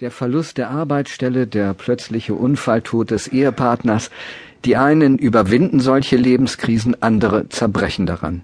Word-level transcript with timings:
Der 0.00 0.10
Verlust 0.10 0.58
der 0.58 0.68
Arbeitsstelle, 0.68 1.46
der 1.46 1.72
plötzliche 1.72 2.34
Unfalltod 2.34 3.10
des 3.10 3.28
Ehepartners, 3.28 4.10
die 4.66 4.76
einen 4.76 5.16
überwinden 5.16 5.80
solche 5.80 6.18
Lebenskrisen, 6.18 7.02
andere 7.02 7.48
zerbrechen 7.48 8.04
daran. 8.04 8.42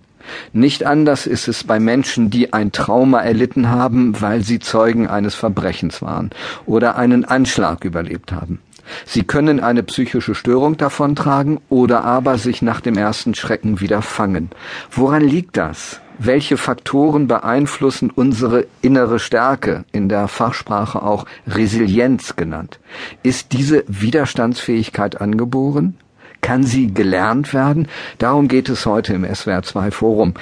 Nicht 0.54 0.86
anders 0.86 1.26
ist 1.26 1.48
es 1.48 1.64
bei 1.64 1.78
Menschen, 1.78 2.30
die 2.30 2.54
ein 2.54 2.72
Trauma 2.72 3.20
erlitten 3.20 3.68
haben, 3.68 4.18
weil 4.22 4.42
sie 4.42 4.60
Zeugen 4.60 5.08
eines 5.08 5.34
Verbrechens 5.34 6.00
waren 6.00 6.30
oder 6.64 6.96
einen 6.96 7.26
Anschlag 7.26 7.84
überlebt 7.84 8.32
haben. 8.32 8.60
Sie 9.04 9.22
können 9.22 9.60
eine 9.60 9.82
psychische 9.82 10.34
Störung 10.34 10.78
davontragen 10.78 11.60
oder 11.68 12.02
aber 12.02 12.38
sich 12.38 12.62
nach 12.62 12.80
dem 12.80 12.96
ersten 12.96 13.34
Schrecken 13.34 13.78
wieder 13.78 14.00
fangen. 14.00 14.48
Woran 14.90 15.20
liegt 15.20 15.58
das? 15.58 16.00
Welche 16.18 16.56
Faktoren 16.56 17.26
beeinflussen 17.26 18.10
unsere 18.10 18.66
innere 18.80 19.18
Stärke, 19.18 19.84
in 19.92 20.08
der 20.08 20.28
Fachsprache 20.28 21.02
auch 21.02 21.26
Resilienz 21.46 22.36
genannt. 22.36 22.78
Ist 23.22 23.52
diese 23.52 23.84
Widerstandsfähigkeit 23.88 25.20
angeboren? 25.20 25.96
Kann 26.40 26.64
sie 26.64 26.92
gelernt 26.92 27.54
werden? 27.54 27.88
Darum 28.18 28.48
geht 28.48 28.68
es 28.68 28.84
heute 28.86 29.14
im 29.14 29.24
SWR2 29.24 29.90
Forum. 29.92 30.34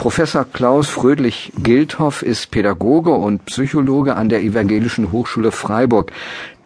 Professor 0.00 0.46
Klaus 0.50 0.88
Frödlich-Gildhoff 0.88 2.22
ist 2.22 2.50
Pädagoge 2.50 3.10
und 3.10 3.44
Psychologe 3.44 4.16
an 4.16 4.30
der 4.30 4.40
Evangelischen 4.40 5.12
Hochschule 5.12 5.52
Freiburg. 5.52 6.10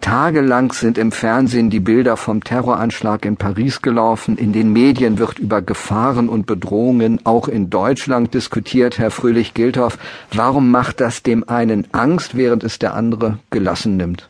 Tagelang 0.01 0.71
sind 0.71 0.99
im 0.99 1.11
Fernsehen 1.11 1.69
die 1.69 1.81
Bilder 1.81 2.17
vom 2.17 2.45
Terroranschlag 2.45 3.25
in 3.25 3.37
Paris 3.37 3.83
gelaufen. 3.83 4.39
In 4.39 4.53
den 4.53 4.73
Medien 4.73 5.19
wird 5.19 5.41
über 5.41 5.63
Gefahren 5.63 6.29
und 6.29 6.47
Bedrohungen 6.47 7.19
auch 7.25 7.49
in 7.49 7.71
Deutschland 7.71 8.35
diskutiert. 8.35 9.01
Herr 9.01 9.11
Fröhlich-Gildhoff, 9.11 9.99
warum 10.33 10.71
macht 10.71 11.01
das 11.01 11.25
dem 11.25 11.43
einen 11.49 11.89
Angst, 11.91 12.37
während 12.37 12.63
es 12.63 12.79
der 12.79 12.95
andere 12.95 13.41
gelassen 13.51 13.97
nimmt? 13.97 14.29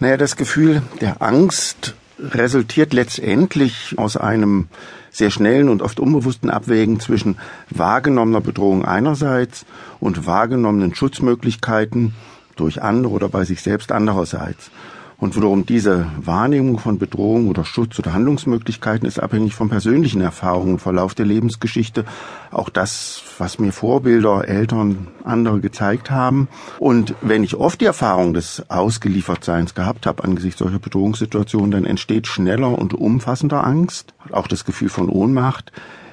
Naja, 0.00 0.18
das 0.18 0.36
Gefühl 0.36 0.82
der 1.00 1.22
Angst 1.22 1.94
resultiert 2.18 2.92
letztendlich 2.92 3.94
aus 3.96 4.16
einem 4.16 4.68
sehr 5.10 5.30
schnellen 5.30 5.68
und 5.68 5.82
oft 5.82 6.00
unbewussten 6.00 6.50
Abwägen 6.50 7.00
zwischen 7.00 7.36
wahrgenommener 7.70 8.40
Bedrohung 8.40 8.84
einerseits 8.84 9.64
und 10.00 10.26
wahrgenommenen 10.26 10.94
Schutzmöglichkeiten 10.94 12.14
durch 12.56 12.82
andere 12.82 13.12
oder 13.12 13.28
bei 13.28 13.44
sich 13.44 13.62
selbst 13.62 13.92
andererseits. 13.92 14.70
Und 15.18 15.36
wiederum 15.36 15.64
diese 15.64 16.06
Wahrnehmung 16.18 16.78
von 16.78 16.98
Bedrohung 16.98 17.48
oder 17.48 17.64
Schutz 17.64 17.98
oder 17.98 18.12
Handlungsmöglichkeiten 18.12 19.06
ist 19.06 19.20
abhängig 19.20 19.54
von 19.54 19.68
persönlichen 19.68 20.20
Erfahrungen 20.20 20.78
Verlauf 20.78 21.14
der 21.14 21.26
Lebensgeschichte. 21.26 22.04
Auch 22.50 22.68
das, 22.68 23.22
was 23.38 23.58
mir 23.58 23.72
Vorbilder, 23.72 24.48
Eltern, 24.48 25.08
andere 25.22 25.60
gezeigt 25.60 26.10
haben. 26.10 26.48
Und 26.78 27.14
wenn 27.20 27.44
ich 27.44 27.56
oft 27.56 27.80
die 27.80 27.86
Erfahrung 27.86 28.34
des 28.34 28.68
Ausgeliefertseins 28.68 29.74
gehabt 29.74 30.06
habe 30.06 30.24
angesichts 30.24 30.58
solcher 30.58 30.78
Bedrohungssituationen, 30.78 31.70
dann 31.70 31.84
entsteht 31.84 32.26
schneller 32.26 32.76
und 32.78 32.94
umfassender 32.94 33.64
Angst, 33.64 34.14
auch 34.32 34.48
das 34.48 34.64
Gefühl 34.64 34.88
von 34.88 35.08
Ohnmacht. 35.08 35.72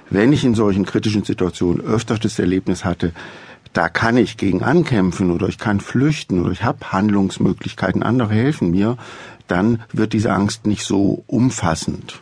Wenn 0.10 0.34
ich 0.34 0.44
in 0.44 0.56
solchen 0.56 0.86
kritischen 0.86 1.24
Situationen 1.24 1.82
öfter 1.82 2.18
das 2.18 2.38
Erlebnis 2.38 2.84
hatte, 2.84 3.14
da 3.74 3.90
kann 3.90 4.18
ich 4.18 4.38
gegen 4.38 4.64
ankämpfen 4.64 5.32
oder 5.32 5.48
ich 5.48 5.58
kann 5.58 5.80
flüchten 5.80 6.42
oder 6.42 6.52
ich 6.52 6.64
habe 6.64 6.92
Handlungsmöglichkeiten, 6.92 8.04
andere 8.04 8.34
helfen 8.34 8.72
mir, 8.72 8.98
dann 9.48 9.84
wird 9.94 10.14
diese 10.14 10.32
Angst 10.32 10.66
nicht 10.66 10.84
so 10.84 11.24
umfassend. 11.28 12.22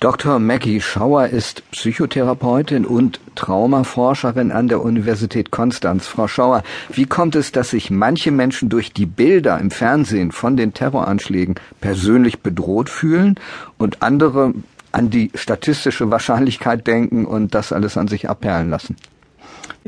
Dr. 0.00 0.38
Maggie 0.38 0.80
Schauer 0.80 1.26
ist 1.26 1.68
Psychotherapeutin 1.72 2.86
und 2.86 3.20
Traumaforscherin 3.34 4.52
an 4.52 4.68
der 4.68 4.82
Universität 4.82 5.50
Konstanz. 5.50 6.06
Frau 6.06 6.28
Schauer, 6.28 6.62
wie 6.90 7.06
kommt 7.06 7.34
es, 7.34 7.52
dass 7.52 7.70
sich 7.70 7.90
manche 7.90 8.30
Menschen 8.30 8.68
durch 8.68 8.92
die 8.92 9.06
Bilder 9.06 9.58
im 9.58 9.70
Fernsehen 9.70 10.30
von 10.30 10.56
den 10.56 10.74
Terroranschlägen 10.74 11.56
persönlich 11.80 12.40
bedroht 12.40 12.88
fühlen 12.88 13.34
und 13.78 14.02
andere 14.02 14.54
an 14.92 15.10
die 15.10 15.30
statistische 15.34 16.10
Wahrscheinlichkeit 16.10 16.86
denken 16.86 17.26
und 17.26 17.54
das 17.54 17.72
alles 17.72 17.96
an 17.96 18.08
sich 18.08 18.28
abperlen 18.28 18.70
lassen? 18.70 18.96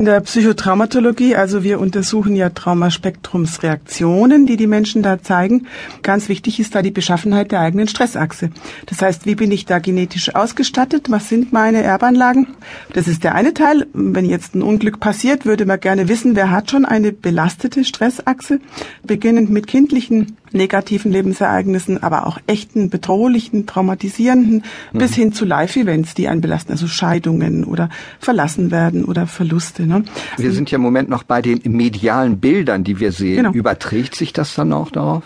In 0.00 0.06
der 0.06 0.20
Psychotraumatologie, 0.22 1.36
also 1.36 1.62
wir 1.62 1.78
untersuchen 1.78 2.34
ja 2.34 2.48
Traumaspektrumsreaktionen, 2.48 4.46
die 4.46 4.56
die 4.56 4.66
Menschen 4.66 5.02
da 5.02 5.22
zeigen. 5.22 5.66
Ganz 6.00 6.30
wichtig 6.30 6.58
ist 6.58 6.74
da 6.74 6.80
die 6.80 6.90
Beschaffenheit 6.90 7.52
der 7.52 7.60
eigenen 7.60 7.86
Stressachse. 7.86 8.48
Das 8.86 9.02
heißt, 9.02 9.26
wie 9.26 9.34
bin 9.34 9.52
ich 9.52 9.66
da 9.66 9.78
genetisch 9.78 10.34
ausgestattet? 10.34 11.10
Was 11.10 11.28
sind 11.28 11.52
meine 11.52 11.82
Erbanlagen? 11.82 12.46
Das 12.94 13.08
ist 13.08 13.24
der 13.24 13.34
eine 13.34 13.52
Teil. 13.52 13.88
Wenn 13.92 14.24
jetzt 14.24 14.54
ein 14.54 14.62
Unglück 14.62 15.00
passiert, 15.00 15.44
würde 15.44 15.66
man 15.66 15.78
gerne 15.78 16.08
wissen, 16.08 16.34
wer 16.34 16.50
hat 16.50 16.70
schon 16.70 16.86
eine 16.86 17.12
belastete 17.12 17.84
Stressachse, 17.84 18.58
beginnend 19.02 19.50
mit 19.50 19.66
kindlichen 19.66 20.38
negativen 20.52 21.12
Lebensereignissen, 21.12 22.02
aber 22.02 22.26
auch 22.26 22.38
echten, 22.46 22.90
bedrohlichen, 22.90 23.66
traumatisierenden, 23.66 24.64
mhm. 24.92 24.98
bis 24.98 25.14
hin 25.14 25.32
zu 25.32 25.44
Live-Events, 25.44 26.14
die 26.14 26.28
einen 26.28 26.40
belasten, 26.40 26.72
also 26.72 26.86
Scheidungen 26.86 27.64
oder 27.64 27.88
verlassen 28.18 28.70
werden 28.70 29.04
oder 29.04 29.26
Verluste. 29.26 29.86
Ne? 29.86 30.04
Wir 30.36 30.52
sind 30.52 30.70
ja 30.70 30.76
im 30.76 30.82
Moment 30.82 31.08
noch 31.08 31.22
bei 31.22 31.42
den 31.42 31.60
medialen 31.64 32.38
Bildern, 32.38 32.84
die 32.84 33.00
wir 33.00 33.12
sehen. 33.12 33.36
Genau. 33.36 33.52
Überträgt 33.52 34.14
sich 34.14 34.32
das 34.32 34.54
dann 34.54 34.72
auch 34.72 34.90
darauf? 34.90 35.24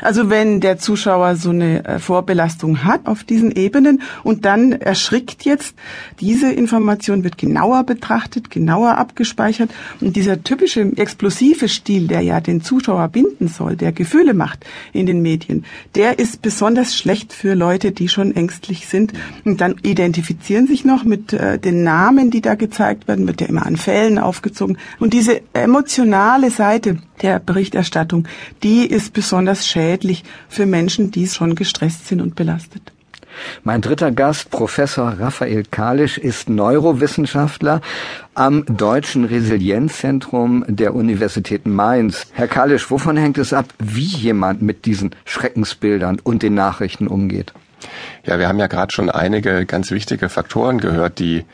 Also 0.00 0.30
wenn 0.30 0.60
der 0.60 0.78
Zuschauer 0.78 1.36
so 1.36 1.50
eine 1.50 1.84
äh, 1.84 1.98
Vorbelastung 1.98 2.84
hat 2.84 3.06
auf 3.06 3.24
diesen 3.24 3.50
Ebenen 3.50 4.02
und 4.22 4.44
dann 4.44 4.72
erschrickt 4.72 5.44
jetzt, 5.44 5.74
diese 6.20 6.52
Information 6.52 7.24
wird 7.24 7.38
genauer 7.38 7.84
betrachtet, 7.84 8.50
genauer 8.50 8.98
abgespeichert 8.98 9.70
und 10.00 10.16
dieser 10.16 10.42
typische 10.42 10.92
explosive 10.96 11.68
Stil, 11.68 12.06
der 12.06 12.20
ja 12.20 12.40
den 12.40 12.62
Zuschauer 12.62 13.08
binden 13.08 13.48
soll, 13.48 13.76
der 13.76 13.92
Gefühle 13.92 14.34
macht 14.34 14.64
in 14.92 15.06
den 15.06 15.22
Medien, 15.22 15.64
der 15.94 16.18
ist 16.18 16.42
besonders 16.42 16.96
schlecht 16.96 17.32
für 17.32 17.54
Leute, 17.54 17.92
die 17.92 18.08
schon 18.08 18.34
ängstlich 18.34 18.86
sind. 18.86 19.12
Und 19.44 19.60
dann 19.60 19.76
identifizieren 19.82 20.66
sich 20.66 20.84
noch 20.84 21.04
mit 21.04 21.32
äh, 21.32 21.58
den 21.58 21.82
Namen, 21.82 22.30
die 22.30 22.40
da 22.40 22.54
gezeigt 22.54 23.08
werden, 23.08 23.26
wird 23.26 23.40
ja 23.40 23.48
immer 23.48 23.66
an 23.66 23.76
Fällen 23.76 24.18
aufgezogen. 24.18 24.78
Und 24.98 25.12
diese 25.12 25.42
emotionale 25.54 26.50
Seite 26.50 26.98
der 27.22 27.38
Berichterstattung, 27.38 28.26
die 28.62 28.86
ist 28.86 29.12
besonders 29.12 29.66
schädlich 29.66 30.24
für 30.48 30.66
Menschen, 30.66 31.10
die 31.10 31.26
schon 31.26 31.54
gestresst 31.54 32.08
sind 32.08 32.20
und 32.20 32.34
belastet. 32.34 32.92
Mein 33.64 33.80
dritter 33.80 34.10
Gast, 34.10 34.50
Professor 34.50 35.14
Raphael 35.18 35.64
Kalisch, 35.70 36.18
ist 36.18 36.48
Neurowissenschaftler 36.48 37.80
am 38.34 38.64
Deutschen 38.66 39.24
Resilienzzentrum 39.24 40.64
der 40.68 40.94
Universität 40.94 41.66
Mainz. 41.66 42.26
Herr 42.32 42.48
Kalisch, 42.48 42.90
wovon 42.90 43.16
hängt 43.16 43.38
es 43.38 43.52
ab, 43.52 43.66
wie 43.78 44.04
jemand 44.04 44.62
mit 44.62 44.84
diesen 44.84 45.14
Schreckensbildern 45.24 46.20
und 46.22 46.42
den 46.42 46.54
Nachrichten 46.54 47.06
umgeht? 47.06 47.52
Ja, 48.24 48.38
wir 48.38 48.48
haben 48.48 48.58
ja 48.58 48.68
gerade 48.68 48.92
schon 48.92 49.10
einige 49.10 49.66
ganz 49.66 49.90
wichtige 49.90 50.28
Faktoren 50.28 50.78
gehört, 50.78 51.18
die 51.18 51.44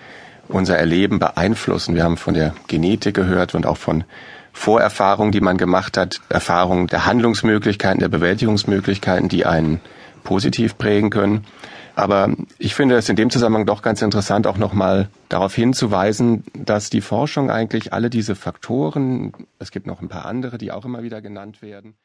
unser 0.48 0.76
Erleben 0.76 1.18
beeinflussen. 1.18 1.94
Wir 1.94 2.04
haben 2.04 2.16
von 2.16 2.34
der 2.34 2.54
Genetik 2.66 3.14
gehört 3.14 3.54
und 3.54 3.66
auch 3.66 3.76
von 3.76 4.04
Vorerfahrungen, 4.58 5.30
die 5.30 5.40
man 5.40 5.56
gemacht 5.56 5.96
hat, 5.96 6.20
Erfahrungen 6.28 6.88
der 6.88 7.06
Handlungsmöglichkeiten, 7.06 8.00
der 8.00 8.08
Bewältigungsmöglichkeiten, 8.08 9.28
die 9.28 9.46
einen 9.46 9.80
positiv 10.24 10.76
prägen 10.76 11.10
können. 11.10 11.46
Aber 11.94 12.30
ich 12.58 12.74
finde 12.74 12.96
es 12.96 13.08
in 13.08 13.16
dem 13.16 13.30
Zusammenhang 13.30 13.66
doch 13.66 13.82
ganz 13.82 14.02
interessant, 14.02 14.46
auch 14.46 14.58
nochmal 14.58 15.08
darauf 15.28 15.54
hinzuweisen, 15.54 16.44
dass 16.54 16.90
die 16.90 17.00
Forschung 17.00 17.50
eigentlich 17.50 17.92
alle 17.92 18.10
diese 18.10 18.34
Faktoren, 18.34 19.32
es 19.58 19.70
gibt 19.70 19.86
noch 19.86 20.02
ein 20.02 20.08
paar 20.08 20.26
andere, 20.26 20.58
die 20.58 20.70
auch 20.70 20.84
immer 20.84 21.02
wieder 21.02 21.20
genannt 21.20 21.62
werden, 21.62 21.94